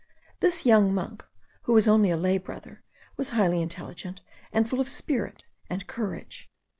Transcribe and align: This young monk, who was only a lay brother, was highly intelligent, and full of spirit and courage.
This 0.39 0.65
young 0.65 0.95
monk, 0.95 1.23
who 1.65 1.73
was 1.73 1.87
only 1.87 2.09
a 2.09 2.17
lay 2.17 2.39
brother, 2.39 2.81
was 3.17 3.29
highly 3.37 3.61
intelligent, 3.61 4.23
and 4.51 4.67
full 4.67 4.79
of 4.79 4.89
spirit 4.89 5.43
and 5.69 5.85
courage. 5.85 6.49